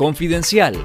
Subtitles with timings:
[0.00, 0.82] Confidencial.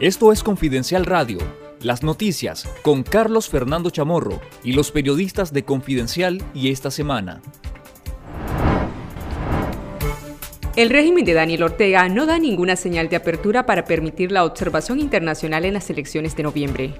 [0.00, 1.38] Esto es Confidencial Radio,
[1.80, 7.40] las noticias con Carlos Fernando Chamorro y los periodistas de Confidencial y esta semana.
[10.76, 15.00] El régimen de Daniel Ortega no da ninguna señal de apertura para permitir la observación
[15.00, 16.94] internacional en las elecciones de noviembre.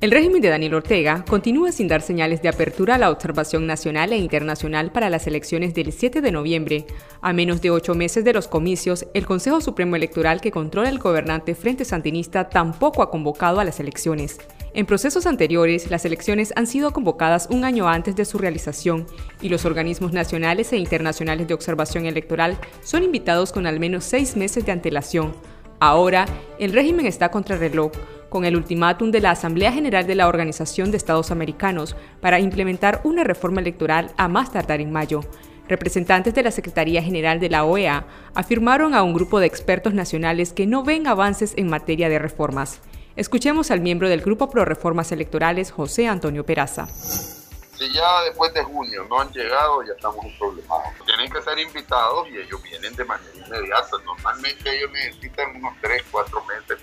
[0.00, 4.12] El régimen de Daniel Ortega continúa sin dar señales de apertura a la observación nacional
[4.12, 6.86] e internacional para las elecciones del 7 de noviembre.
[7.20, 11.00] A menos de ocho meses de los comicios, el Consejo Supremo Electoral que controla el
[11.00, 14.38] gobernante Frente Sandinista tampoco ha convocado a las elecciones.
[14.72, 19.04] En procesos anteriores, las elecciones han sido convocadas un año antes de su realización
[19.42, 24.36] y los organismos nacionales e internacionales de observación electoral son invitados con al menos seis
[24.36, 25.34] meses de antelación.
[25.80, 26.26] Ahora,
[26.60, 27.90] el régimen está contra reloj
[28.28, 33.00] con el ultimátum de la Asamblea General de la Organización de Estados Americanos para implementar
[33.04, 35.20] una reforma electoral a más tardar en mayo.
[35.68, 40.52] Representantes de la Secretaría General de la OEA afirmaron a un grupo de expertos nacionales
[40.52, 42.80] que no ven avances en materia de reformas.
[43.16, 46.86] Escuchemos al miembro del Grupo Pro Reformas Electorales, José Antonio Peraza.
[46.86, 50.78] Si ya después de junio no han llegado, ya estamos en problemas.
[51.04, 53.96] Tienen que ser invitados y ellos vienen de manera inmediata.
[54.04, 56.77] Normalmente ellos necesitan unos 3, 4 meses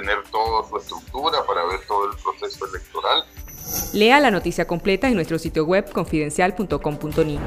[0.00, 3.24] tener toda su estructura, para ver todo el proceso electoral.
[3.92, 7.38] Lea la noticia completa en nuestro sitio web confidencial.com.ni.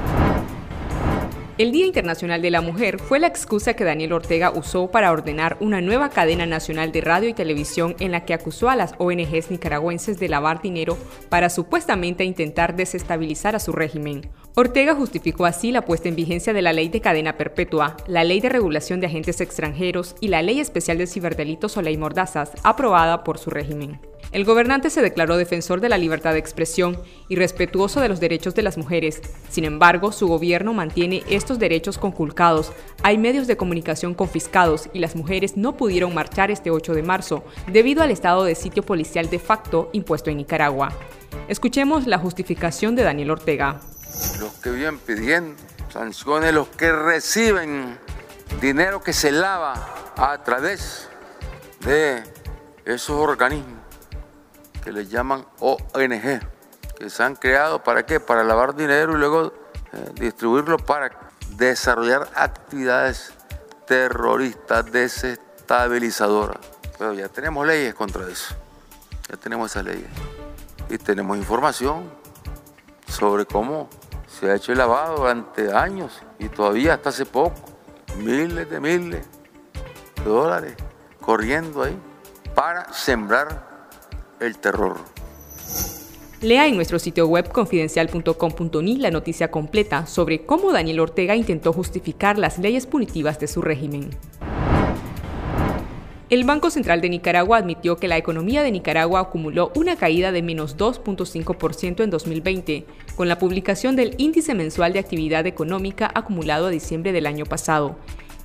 [1.60, 5.56] El Día Internacional de la Mujer fue la excusa que Daniel Ortega usó para ordenar
[5.60, 9.52] una nueva cadena nacional de radio y televisión en la que acusó a las ONGs
[9.52, 10.98] nicaragüenses de lavar dinero
[11.30, 14.32] para supuestamente intentar desestabilizar a su régimen.
[14.56, 18.42] Ortega justificó así la puesta en vigencia de la Ley de Cadena Perpetua, la Ley
[18.42, 23.24] de Regulación de Agentes Extranjeros y la Ley Especial de Ciberdelitos o Ley Mordazas, aprobada
[23.24, 24.00] por su régimen.
[24.34, 28.56] El gobernante se declaró defensor de la libertad de expresión y respetuoso de los derechos
[28.56, 29.22] de las mujeres.
[29.48, 32.72] Sin embargo, su gobierno mantiene estos derechos conculcados.
[33.04, 37.44] Hay medios de comunicación confiscados y las mujeres no pudieron marchar este 8 de marzo
[37.72, 40.92] debido al estado de sitio policial de facto impuesto en Nicaragua.
[41.48, 43.82] Escuchemos la justificación de Daniel Ortega.
[44.40, 48.00] Los que viven pidiendo sanciones, los que reciben
[48.60, 49.74] dinero que se lava
[50.18, 51.08] a través
[51.82, 52.24] de
[52.84, 53.83] esos organismos
[54.84, 56.42] que les llaman ONG,
[56.98, 58.20] que se han creado para qué?
[58.20, 59.54] Para lavar dinero y luego
[59.94, 61.12] eh, distribuirlo para
[61.56, 63.34] desarrollar actividades
[63.88, 66.58] terroristas desestabilizadoras.
[66.98, 68.56] Pero ya tenemos leyes contra eso,
[69.30, 70.10] ya tenemos esas leyes
[70.90, 72.10] y tenemos información
[73.08, 73.90] sobre cómo
[74.28, 77.56] se ha hecho el lavado durante años y todavía hasta hace poco,
[78.18, 79.26] miles de miles
[80.16, 80.76] de dólares
[81.22, 81.98] corriendo ahí
[82.54, 83.73] para sembrar
[84.46, 84.98] el terror.
[86.42, 92.38] Lea en nuestro sitio web confidencial.com.ni la noticia completa sobre cómo Daniel Ortega intentó justificar
[92.38, 94.10] las leyes punitivas de su régimen.
[96.30, 100.42] El Banco Central de Nicaragua admitió que la economía de Nicaragua acumuló una caída de
[100.42, 106.72] menos 2.5% en 2020, con la publicación del Índice Mensual de Actividad Económica acumulado a
[106.72, 107.98] diciembre del año pasado,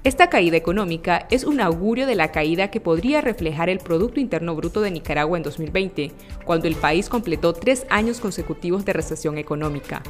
[0.08, 4.56] esta caída económica es un augurio de la caída que podría reflejar el Producto Interno
[4.56, 6.12] Bruto de Nicaragua en 2020,
[6.46, 10.02] cuando el país completó tres años consecutivos de recesión económica.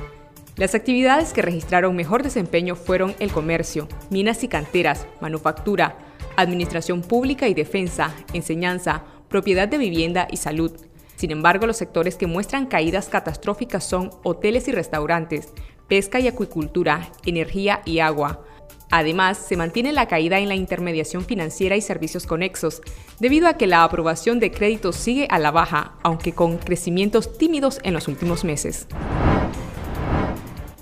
[0.54, 5.98] Las actividades que registraron mejor desempeño fueron el comercio, minas y canteras, manufactura,
[6.36, 10.72] administración pública y defensa, enseñanza, propiedad de vivienda y salud.
[11.16, 15.52] Sin embargo, los sectores que muestran caídas catastróficas son hoteles y restaurantes,
[15.88, 18.44] pesca y acuicultura, energía y agua,
[18.90, 22.80] Además, se mantiene la caída en la intermediación financiera y servicios conexos,
[23.18, 27.80] debido a que la aprobación de créditos sigue a la baja, aunque con crecimientos tímidos
[27.82, 28.86] en los últimos meses.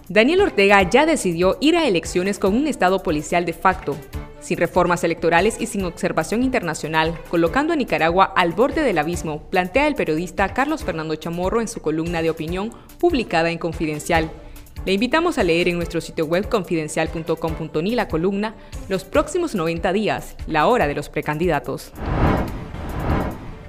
[0.08, 3.96] Daniel Ortega ya decidió ir a elecciones con un estado policial de facto,
[4.38, 9.88] sin reformas electorales y sin observación internacional, colocando a Nicaragua al borde del abismo, plantea
[9.88, 14.30] el periodista Carlos Fernando Chamorro en su columna de opinión publicada en Confidencial.
[14.86, 18.54] Le invitamos a leer en nuestro sitio web confidencial.com.ni la columna
[18.88, 21.90] Los próximos 90 días, la hora de los precandidatos.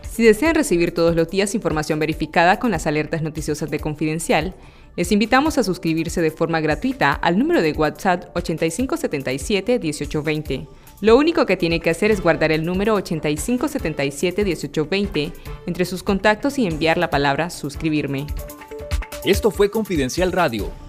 [0.08, 4.54] Si desean recibir todos los días información verificada con las alertas noticiosas de Confidencial,
[4.96, 10.68] les invitamos a suscribirse de forma gratuita al número de WhatsApp 8577-1820.
[11.02, 15.34] Lo único que tiene que hacer es guardar el número 8577-1820
[15.66, 18.28] entre sus contactos y enviar la palabra suscribirme.
[19.26, 20.70] Esto fue Confidencial Radio